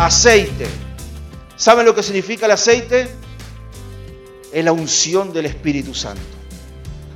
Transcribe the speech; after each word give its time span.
aceite. 0.00 0.66
¿Saben 1.56 1.84
lo 1.84 1.94
que 1.94 2.02
significa 2.02 2.46
el 2.46 2.52
aceite? 2.52 3.08
Es 4.50 4.64
la 4.64 4.72
unción 4.72 5.32
del 5.32 5.46
Espíritu 5.46 5.94
Santo. 5.94 6.22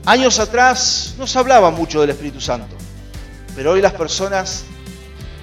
Años 0.04 0.38
atrás 0.38 1.14
no 1.16 1.26
se 1.26 1.38
hablaba 1.38 1.70
mucho 1.70 2.02
del 2.02 2.10
Espíritu 2.10 2.42
Santo, 2.42 2.76
pero 3.56 3.73
hoy 3.73 3.80
las 3.80 3.95
personas 3.95 4.64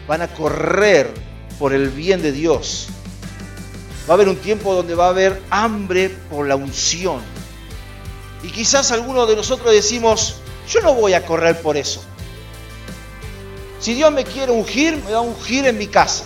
van 0.08 0.22
a 0.22 0.28
correr 0.28 1.12
por 1.58 1.74
el 1.74 1.90
bien 1.90 2.22
de 2.22 2.32
Dios. 2.32 2.90
Va 4.08 4.14
a 4.14 4.16
haber 4.16 4.30
un 4.30 4.38
tiempo 4.38 4.76
donde 4.76 4.94
va 4.94 5.08
a 5.08 5.10
haber 5.10 5.42
hambre 5.50 6.10
por 6.30 6.48
la 6.48 6.56
unción. 6.56 7.22
Y 8.44 8.52
quizás 8.52 8.92
algunos 8.92 9.28
de 9.28 9.36
nosotros 9.36 9.74
decimos, 9.74 10.36
yo 10.70 10.82
no 10.82 10.94
voy 10.94 11.14
a 11.14 11.26
correr 11.26 11.60
por 11.60 11.76
eso. 11.76 12.04
Si 13.80 13.96
Dios 13.96 14.12
me 14.12 14.26
quiere 14.26 14.52
ungir, 14.52 14.96
me 14.98 15.12
va 15.12 15.20
a 15.20 15.22
ungir 15.22 15.66
en 15.66 15.80
mi 15.80 15.88
casa. 15.88 16.26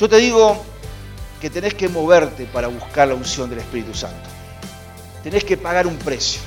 Yo 0.00 0.08
te 0.08 0.16
digo 0.16 0.56
que 1.42 1.50
tenés 1.50 1.74
que 1.74 1.86
moverte 1.86 2.46
para 2.46 2.68
buscar 2.68 3.06
la 3.06 3.14
unción 3.14 3.50
del 3.50 3.58
Espíritu 3.58 3.92
Santo. 3.92 4.30
Tenés 5.22 5.44
que 5.44 5.58
pagar 5.58 5.86
un 5.86 5.98
precio. 5.98 6.40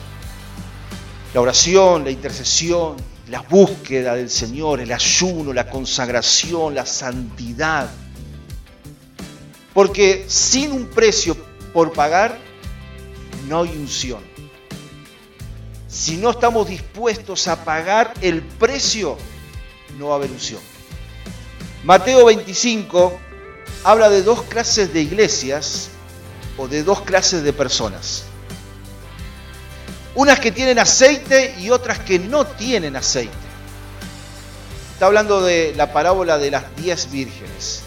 La 1.35 1.41
oración, 1.41 2.03
la 2.03 2.09
intercesión, 2.09 2.95
la 3.27 3.41
búsqueda 3.41 4.15
del 4.15 4.31
Señor, 4.31 4.79
el 4.79 4.91
ayuno, 4.91 5.53
la 5.53 5.69
consagración, 5.69 6.73
la 6.73 6.87
santidad. 6.87 7.91
Porque 9.71 10.25
sin 10.27 10.71
un 10.71 10.87
precio 10.87 11.37
por 11.73 11.93
pagar, 11.93 12.39
no 13.47 13.61
hay 13.61 13.69
unción. 13.69 14.23
Si 15.87 16.17
no 16.17 16.31
estamos 16.31 16.67
dispuestos 16.67 17.47
a 17.47 17.63
pagar 17.63 18.15
el 18.19 18.41
precio, 18.41 19.15
no 19.99 20.07
va 20.07 20.13
a 20.13 20.17
haber 20.17 20.31
unción. 20.31 20.61
Mateo 21.83 22.25
25 22.25 23.19
habla 23.83 24.09
de 24.09 24.23
dos 24.23 24.43
clases 24.43 24.93
de 24.93 25.01
iglesias 25.01 25.89
o 26.57 26.67
de 26.67 26.83
dos 26.83 27.01
clases 27.01 27.43
de 27.43 27.53
personas. 27.53 28.23
Unas 30.15 30.39
que 30.39 30.51
tienen 30.51 30.79
aceite 30.79 31.55
y 31.59 31.69
otras 31.69 31.99
que 31.99 32.19
no 32.19 32.45
tienen 32.45 32.95
aceite. 32.95 33.33
Está 34.93 35.07
hablando 35.07 35.41
de 35.41 35.73
la 35.75 35.91
parábola 35.91 36.37
de 36.37 36.51
las 36.51 36.63
diez 36.75 37.11
vírgenes. 37.11 37.81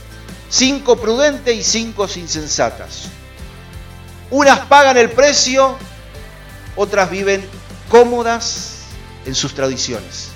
Cinco 0.50 0.96
prudentes 0.96 1.54
y 1.54 1.62
cinco 1.62 2.06
insensatas. 2.16 3.04
Unas 4.30 4.60
pagan 4.66 4.96
el 4.96 5.10
precio, 5.10 5.76
otras 6.74 7.10
viven 7.10 7.48
cómodas 7.88 8.78
en 9.24 9.34
sus 9.34 9.54
tradiciones. 9.54 10.28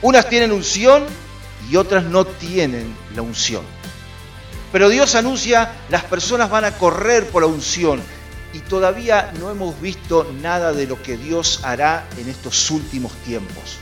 Unas 0.00 0.28
tienen 0.28 0.52
unción 0.52 1.04
y 1.70 1.76
otras 1.76 2.04
no 2.04 2.24
tienen 2.24 2.94
la 3.14 3.22
unción. 3.22 3.64
Pero 4.74 4.88
Dios 4.88 5.14
anuncia, 5.14 5.72
las 5.88 6.02
personas 6.02 6.50
van 6.50 6.64
a 6.64 6.76
correr 6.76 7.28
por 7.28 7.44
la 7.44 7.46
unción 7.46 8.02
y 8.52 8.58
todavía 8.58 9.32
no 9.38 9.48
hemos 9.48 9.80
visto 9.80 10.28
nada 10.42 10.72
de 10.72 10.88
lo 10.88 11.00
que 11.00 11.16
Dios 11.16 11.60
hará 11.62 12.08
en 12.18 12.28
estos 12.28 12.72
últimos 12.72 13.12
tiempos. 13.24 13.76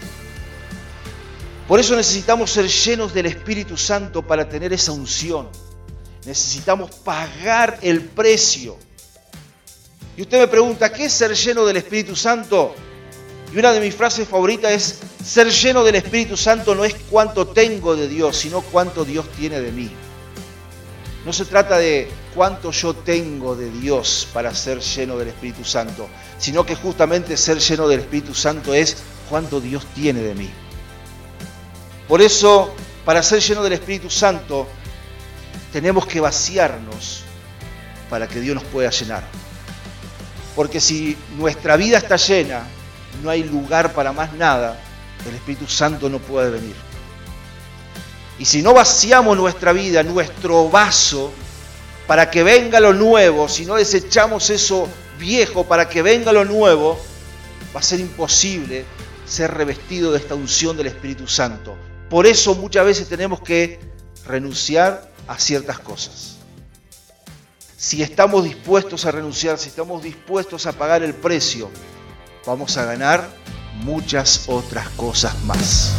Por 1.67 1.81
eso 1.81 1.97
necesitamos 1.97 2.51
ser 2.51 2.69
llenos 2.69 3.15
del 3.15 3.25
Espíritu 3.25 3.79
Santo 3.79 4.21
para 4.21 4.51
tener 4.51 4.75
esa 4.75 4.93
unción. 4.93 5.49
Necesitamos 6.27 6.91
pagar 6.97 7.79
el 7.81 8.03
precio. 8.03 8.77
Y 10.15 10.21
usted 10.21 10.41
me 10.41 10.47
pregunta, 10.47 10.93
¿qué 10.93 11.07
es 11.07 11.15
ser 11.15 11.33
lleno 11.33 11.65
del 11.65 11.79
Espíritu 11.79 12.15
Santo? 12.15 12.75
Y 13.51 13.59
una 13.59 13.73
de 13.73 13.81
mis 13.81 13.95
frases 13.95 14.29
favoritas 14.29 14.71
es, 14.71 14.99
ser 15.25 15.51
lleno 15.51 15.85
del 15.85 15.95
Espíritu 15.95 16.37
Santo 16.37 16.75
no 16.75 16.85
es 16.85 16.95
cuánto 17.09 17.47
tengo 17.47 17.97
de 17.97 18.09
Dios, 18.09 18.37
sino 18.37 18.61
cuánto 18.61 19.07
Dios 19.07 19.27
tiene 19.39 19.59
de 19.59 19.73
mí. 19.73 19.91
No 21.25 21.33
se 21.33 21.45
trata 21.45 21.79
de 21.79 22.11
cuánto 22.35 22.73
yo 22.73 22.95
tengo 22.95 23.55
de 23.55 23.71
Dios 23.71 24.29
para 24.33 24.53
ser 24.55 24.81
lleno 24.81 25.17
del 25.17 25.29
Espíritu 25.29 25.65
Santo, 25.65 26.09
sino 26.39 26.67
que 26.67 26.75
justamente 26.75 27.37
ser 27.37 27.59
lleno 27.59 27.87
del 27.87 28.01
Espíritu 28.01 28.35
Santo 28.35 28.75
es 28.75 28.97
cuánto 29.31 29.61
Dios 29.61 29.87
tiene 29.95 30.21
de 30.21 30.35
mí. 30.35 30.51
Por 32.09 32.21
eso, 32.21 32.75
para 33.05 33.23
ser 33.23 33.41
lleno 33.41 33.63
del 33.63 33.75
Espíritu 33.75 34.11
Santo, 34.11 34.67
tenemos 35.73 36.07
que 36.07 36.21
vaciarnos 36.21 37.23
para 38.11 38.27
que 38.27 38.41
Dios 38.41 38.57
nos 38.57 38.65
pueda 38.65 38.91
llenar. 38.91 39.23
Porque 40.57 40.81
si 40.81 41.17
nuestra 41.39 41.77
vida 41.77 41.99
está 41.99 42.17
llena, 42.17 42.65
no 43.23 43.31
hay 43.31 43.45
lugar 43.45 43.93
para 43.93 44.13
más 44.13 44.33
nada, 44.35 44.79
el 45.27 45.35
Espíritu 45.35 45.69
Santo 45.69 46.11
no 46.11 46.19
puede 46.19 46.51
venir. 46.51 46.92
Y 48.43 48.45
si 48.45 48.61
no 48.61 48.75
vaciamos 48.75 49.37
nuestra 49.37 49.73
vida, 49.73 50.03
nuestro 50.03 50.69
vaso, 50.69 51.31
para 52.09 52.29
que 52.29 52.43
venga 52.43 52.81
lo 52.81 52.93
nuevo, 52.93 53.49
si 53.49 53.65
no 53.65 53.77
desechamos 53.77 54.51
eso 54.51 54.89
viejo 55.17 55.63
para 55.63 55.89
que 55.89 56.03
venga 56.03 56.33
lo 56.33 56.45
nuevo, 56.45 56.99
va 57.73 57.79
a 57.79 57.83
ser 57.85 58.01
imposible 58.01 58.85
ser 59.25 59.55
revestido 59.55 60.11
de 60.11 60.19
esta 60.19 60.35
unción 60.35 60.77
del 60.77 60.89
Espíritu 60.89 61.29
Santo. 61.29 61.77
Por 62.11 62.27
eso 62.27 62.57
muchas 62.57 62.85
veces 62.85 63.09
tenemos 63.09 63.41
que 63.41 63.79
renunciar 64.27 65.09
a 65.29 65.39
ciertas 65.39 65.79
cosas. 65.79 66.39
Si 67.77 68.03
estamos 68.03 68.43
dispuestos 68.43 69.07
a 69.07 69.13
renunciar, 69.13 69.57
si 69.57 69.69
estamos 69.69 70.03
dispuestos 70.03 70.67
a 70.67 70.73
pagar 70.73 71.05
el 71.05 71.15
precio, 71.15 71.71
vamos 72.45 72.77
a 72.77 72.87
ganar 72.87 73.25
muchas 73.85 74.49
otras 74.49 74.89
cosas 74.89 75.41
más. 75.45 75.93